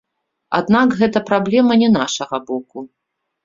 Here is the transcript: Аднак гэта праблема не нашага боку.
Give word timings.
Аднак 0.59 0.95
гэта 1.03 1.23
праблема 1.29 1.79
не 1.85 1.93
нашага 2.01 2.43
боку. 2.51 2.89